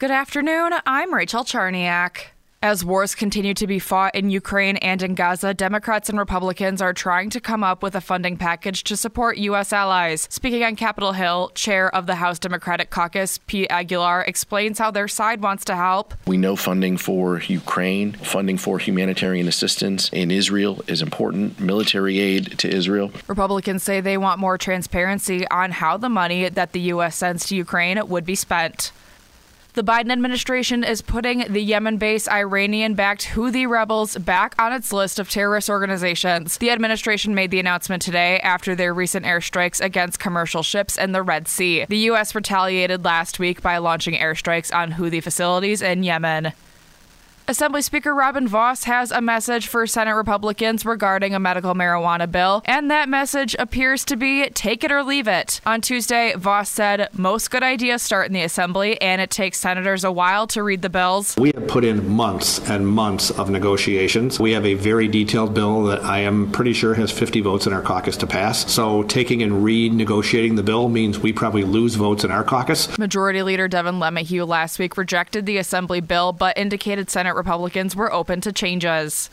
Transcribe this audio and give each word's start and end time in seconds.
Good 0.00 0.12
afternoon. 0.12 0.74
I'm 0.86 1.12
Rachel 1.12 1.42
Charniak. 1.42 2.26
As 2.62 2.84
wars 2.84 3.16
continue 3.16 3.52
to 3.54 3.66
be 3.66 3.80
fought 3.80 4.14
in 4.14 4.30
Ukraine 4.30 4.76
and 4.76 5.02
in 5.02 5.16
Gaza, 5.16 5.52
Democrats 5.54 6.08
and 6.08 6.16
Republicans 6.16 6.80
are 6.80 6.92
trying 6.92 7.30
to 7.30 7.40
come 7.40 7.64
up 7.64 7.82
with 7.82 7.96
a 7.96 8.00
funding 8.00 8.36
package 8.36 8.84
to 8.84 8.96
support 8.96 9.38
U.S. 9.38 9.72
allies. 9.72 10.28
Speaking 10.30 10.62
on 10.62 10.76
Capitol 10.76 11.14
Hill, 11.14 11.50
Chair 11.56 11.92
of 11.92 12.06
the 12.06 12.14
House 12.14 12.38
Democratic 12.38 12.90
Caucus, 12.90 13.38
Pete 13.48 13.66
Aguilar, 13.70 14.22
explains 14.22 14.78
how 14.78 14.92
their 14.92 15.08
side 15.08 15.42
wants 15.42 15.64
to 15.64 15.74
help. 15.74 16.14
We 16.28 16.36
know 16.36 16.54
funding 16.54 16.96
for 16.96 17.40
Ukraine, 17.40 18.12
funding 18.12 18.56
for 18.56 18.78
humanitarian 18.78 19.48
assistance 19.48 20.10
in 20.10 20.30
Israel 20.30 20.80
is 20.86 21.02
important, 21.02 21.58
military 21.58 22.20
aid 22.20 22.56
to 22.60 22.68
Israel. 22.72 23.10
Republicans 23.26 23.82
say 23.82 24.00
they 24.00 24.16
want 24.16 24.38
more 24.38 24.58
transparency 24.58 25.44
on 25.48 25.72
how 25.72 25.96
the 25.96 26.08
money 26.08 26.48
that 26.48 26.70
the 26.70 26.80
U.S. 26.92 27.16
sends 27.16 27.46
to 27.46 27.56
Ukraine 27.56 28.00
would 28.08 28.24
be 28.24 28.36
spent. 28.36 28.92
The 29.78 29.84
Biden 29.84 30.10
administration 30.10 30.82
is 30.82 31.02
putting 31.02 31.52
the 31.52 31.62
Yemen 31.62 31.98
based 31.98 32.28
Iranian 32.28 32.94
backed 32.94 33.26
Houthi 33.26 33.68
rebels 33.68 34.16
back 34.18 34.56
on 34.58 34.72
its 34.72 34.92
list 34.92 35.20
of 35.20 35.30
terrorist 35.30 35.70
organizations. 35.70 36.58
The 36.58 36.72
administration 36.72 37.32
made 37.32 37.52
the 37.52 37.60
announcement 37.60 38.02
today 38.02 38.40
after 38.40 38.74
their 38.74 38.92
recent 38.92 39.24
airstrikes 39.24 39.80
against 39.80 40.18
commercial 40.18 40.64
ships 40.64 40.98
in 40.98 41.12
the 41.12 41.22
Red 41.22 41.46
Sea. 41.46 41.86
The 41.88 41.96
U.S. 42.10 42.34
retaliated 42.34 43.04
last 43.04 43.38
week 43.38 43.62
by 43.62 43.78
launching 43.78 44.14
airstrikes 44.14 44.74
on 44.74 44.94
Houthi 44.94 45.22
facilities 45.22 45.80
in 45.80 46.02
Yemen. 46.02 46.54
Assembly 47.50 47.80
Speaker 47.80 48.14
Robin 48.14 48.46
Vos 48.46 48.84
has 48.84 49.10
a 49.10 49.22
message 49.22 49.68
for 49.68 49.86
Senate 49.86 50.12
Republicans 50.12 50.84
regarding 50.84 51.34
a 51.34 51.38
medical 51.38 51.72
marijuana 51.72 52.30
bill, 52.30 52.60
and 52.66 52.90
that 52.90 53.08
message 53.08 53.56
appears 53.58 54.04
to 54.04 54.16
be 54.16 54.50
take 54.50 54.84
it 54.84 54.92
or 54.92 55.02
leave 55.02 55.26
it. 55.26 55.62
On 55.64 55.80
Tuesday, 55.80 56.34
Vos 56.36 56.68
said 56.68 57.08
most 57.14 57.50
good 57.50 57.62
ideas 57.62 58.02
start 58.02 58.26
in 58.26 58.34
the 58.34 58.42
Assembly, 58.42 59.00
and 59.00 59.22
it 59.22 59.30
takes 59.30 59.56
senators 59.56 60.04
a 60.04 60.12
while 60.12 60.46
to 60.48 60.62
read 60.62 60.82
the 60.82 60.90
bills. 60.90 61.36
We 61.38 61.52
have 61.54 61.66
put 61.68 61.86
in 61.86 62.06
months 62.06 62.68
and 62.68 62.86
months 62.86 63.30
of 63.30 63.48
negotiations. 63.48 64.38
We 64.38 64.52
have 64.52 64.66
a 64.66 64.74
very 64.74 65.08
detailed 65.08 65.54
bill 65.54 65.84
that 65.84 66.04
I 66.04 66.18
am 66.18 66.52
pretty 66.52 66.74
sure 66.74 66.92
has 66.96 67.10
50 67.10 67.40
votes 67.40 67.66
in 67.66 67.72
our 67.72 67.80
caucus 67.80 68.18
to 68.18 68.26
pass. 68.26 68.70
So 68.70 69.04
taking 69.04 69.42
and 69.42 69.64
renegotiating 69.64 70.56
the 70.56 70.62
bill 70.62 70.90
means 70.90 71.18
we 71.18 71.32
probably 71.32 71.64
lose 71.64 71.94
votes 71.94 72.24
in 72.24 72.30
our 72.30 72.44
caucus. 72.44 72.98
Majority 72.98 73.42
Leader 73.42 73.68
Devin 73.68 73.94
LeMahieu 73.94 74.46
last 74.46 74.78
week 74.78 74.98
rejected 74.98 75.46
the 75.46 75.56
Assembly 75.56 76.02
bill, 76.02 76.34
but 76.34 76.58
indicated 76.58 77.08
Senate 77.08 77.37
Republicans 77.38 77.96
were 77.96 78.12
open 78.12 78.40
to 78.42 78.52
changes. 78.52 79.30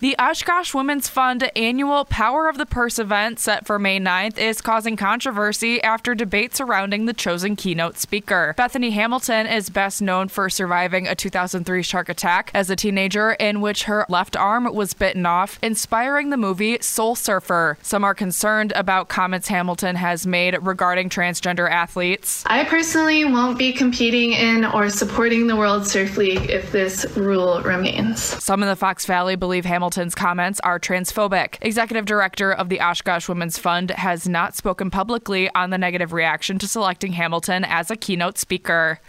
The 0.00 0.14
Oshkosh 0.16 0.74
Women's 0.74 1.08
Fund 1.08 1.50
annual 1.56 2.04
Power 2.04 2.48
of 2.48 2.56
the 2.56 2.66
Purse 2.66 3.00
event 3.00 3.40
set 3.40 3.66
for 3.66 3.80
May 3.80 3.98
9th 3.98 4.38
is 4.38 4.60
causing 4.60 4.94
controversy 4.94 5.82
after 5.82 6.14
debate 6.14 6.54
surrounding 6.54 7.06
the 7.06 7.12
chosen 7.12 7.56
keynote 7.56 7.98
speaker. 7.98 8.54
Bethany 8.56 8.90
Hamilton 8.90 9.48
is 9.48 9.70
best 9.70 10.00
known 10.00 10.28
for 10.28 10.48
surviving 10.48 11.08
a 11.08 11.16
2003 11.16 11.82
shark 11.82 12.08
attack 12.08 12.52
as 12.54 12.70
a 12.70 12.76
teenager 12.76 13.32
in 13.32 13.60
which 13.60 13.84
her 13.84 14.06
left 14.08 14.36
arm 14.36 14.72
was 14.72 14.94
bitten 14.94 15.26
off, 15.26 15.58
inspiring 15.64 16.30
the 16.30 16.36
movie 16.36 16.78
Soul 16.80 17.16
Surfer. 17.16 17.76
Some 17.82 18.04
are 18.04 18.14
concerned 18.14 18.70
about 18.76 19.08
comments 19.08 19.48
Hamilton 19.48 19.96
has 19.96 20.28
made 20.28 20.56
regarding 20.62 21.08
transgender 21.08 21.68
athletes. 21.68 22.44
I 22.46 22.62
personally 22.66 23.24
won't 23.24 23.58
be 23.58 23.72
competing 23.72 24.30
in 24.30 24.64
or 24.64 24.90
supporting 24.90 25.48
the 25.48 25.56
World 25.56 25.88
Surf 25.88 26.16
League 26.16 26.48
if 26.48 26.70
this 26.70 27.04
rule 27.16 27.60
remains. 27.62 28.22
Some 28.22 28.62
in 28.62 28.68
the 28.68 28.76
Fox 28.76 29.04
Valley 29.04 29.34
believe 29.34 29.64
Hamilton 29.64 29.87
Hamilton's 29.88 30.14
comments 30.14 30.60
are 30.60 30.78
transphobic. 30.78 31.56
Executive 31.62 32.04
director 32.04 32.52
of 32.52 32.68
the 32.68 32.78
Oshkosh 32.78 33.26
Women's 33.26 33.56
Fund 33.56 33.90
has 33.92 34.28
not 34.28 34.54
spoken 34.54 34.90
publicly 34.90 35.48
on 35.54 35.70
the 35.70 35.78
negative 35.78 36.12
reaction 36.12 36.58
to 36.58 36.68
selecting 36.68 37.12
Hamilton 37.12 37.64
as 37.64 37.90
a 37.90 37.96
keynote 37.96 38.36
speaker. 38.36 39.00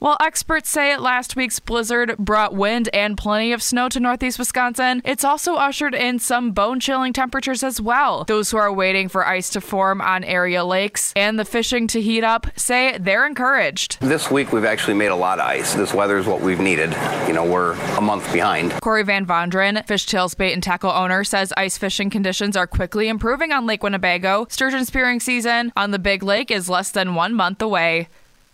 While 0.00 0.16
experts 0.18 0.70
say 0.70 0.96
last 0.96 1.36
week's 1.36 1.60
blizzard 1.60 2.16
brought 2.16 2.54
wind 2.54 2.88
and 2.94 3.18
plenty 3.18 3.52
of 3.52 3.62
snow 3.62 3.90
to 3.90 4.00
northeast 4.00 4.38
Wisconsin, 4.38 5.02
it's 5.04 5.24
also 5.24 5.56
ushered 5.56 5.94
in 5.94 6.18
some 6.18 6.52
bone 6.52 6.80
chilling 6.80 7.12
temperatures 7.12 7.62
as 7.62 7.82
well. 7.82 8.24
Those 8.24 8.50
who 8.50 8.56
are 8.56 8.72
waiting 8.72 9.10
for 9.10 9.26
ice 9.26 9.50
to 9.50 9.60
form 9.60 10.00
on 10.00 10.24
area 10.24 10.64
lakes 10.64 11.12
and 11.16 11.38
the 11.38 11.44
fishing 11.44 11.86
to 11.88 12.00
heat 12.00 12.24
up 12.24 12.46
say 12.56 12.96
they're 12.96 13.26
encouraged. 13.26 14.00
This 14.00 14.30
week 14.30 14.54
we've 14.54 14.64
actually 14.64 14.94
made 14.94 15.08
a 15.08 15.14
lot 15.14 15.38
of 15.38 15.44
ice. 15.44 15.74
This 15.74 15.92
weather 15.92 16.16
is 16.16 16.24
what 16.24 16.40
we've 16.40 16.60
needed. 16.60 16.96
You 17.26 17.34
know, 17.34 17.44
we're 17.44 17.74
a 17.98 18.00
month 18.00 18.32
behind. 18.32 18.72
Corey 18.80 19.02
Van 19.02 19.26
Vondren, 19.26 19.86
Fishtails 19.86 20.34
Bait 20.34 20.54
and 20.54 20.62
Tackle 20.62 20.92
owner, 20.92 21.24
says 21.24 21.52
ice 21.58 21.76
fishing 21.76 22.08
conditions 22.08 22.56
are 22.56 22.66
quickly 22.66 23.06
improving 23.08 23.52
on 23.52 23.66
Lake 23.66 23.82
Winnebago. 23.82 24.46
Sturgeon 24.48 24.86
spearing 24.86 25.20
season 25.20 25.74
on 25.76 25.90
the 25.90 25.98
Big 25.98 26.22
Lake 26.22 26.50
is 26.50 26.70
less 26.70 26.90
than 26.90 27.14
one 27.14 27.34
month 27.34 27.60
away. 27.60 28.08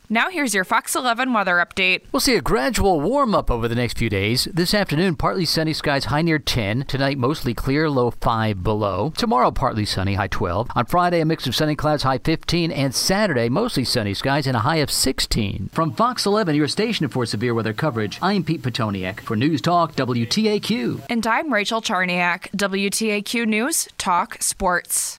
Now 0.08 0.30
here's 0.30 0.54
your 0.54 0.62
Fox 0.62 0.94
11 0.94 1.32
weather 1.32 1.56
update. 1.56 2.02
We'll 2.12 2.20
see 2.20 2.36
a 2.36 2.40
gradual 2.40 3.00
warm 3.00 3.34
up 3.34 3.50
over 3.50 3.66
the 3.66 3.74
next 3.74 3.98
few 3.98 4.08
days. 4.08 4.44
This 4.44 4.72
afternoon, 4.72 5.16
partly 5.16 5.44
sunny 5.44 5.72
skies, 5.72 6.04
high 6.04 6.22
near 6.22 6.38
10. 6.38 6.84
Tonight, 6.84 7.18
mostly 7.18 7.54
clear, 7.54 7.90
low 7.90 8.12
5 8.12 8.62
below. 8.62 9.12
Tomorrow, 9.16 9.50
partly 9.50 9.84
sunny, 9.84 10.14
high 10.14 10.28
12. 10.28 10.68
On 10.76 10.86
Friday, 10.86 11.20
a 11.20 11.24
mix 11.24 11.48
of 11.48 11.56
sunny 11.56 11.74
clouds, 11.74 12.04
high 12.04 12.18
15. 12.18 12.70
And 12.70 12.94
Saturday, 12.94 13.48
mostly 13.48 13.84
sunny 13.84 14.14
skies 14.14 14.46
and 14.46 14.56
a 14.56 14.60
high 14.60 14.76
of 14.76 14.92
16. 14.92 15.70
From 15.72 15.92
Fox 15.92 16.24
11, 16.24 16.54
your 16.54 16.68
station 16.68 17.08
for 17.08 17.26
severe 17.26 17.52
weather 17.52 17.72
coverage, 17.72 18.20
I'm 18.22 18.44
Pete 18.44 18.62
Petoniak 18.62 19.18
for 19.20 19.34
News 19.34 19.60
Talk 19.60 19.96
WTAQ. 19.96 21.02
And 21.10 21.26
I'm 21.26 21.52
Rachel 21.52 21.82
Charniak, 21.82 22.50
WTAQ 22.56 23.44
News 23.44 23.88
Talk 23.98 24.40
Sports. 24.40 25.14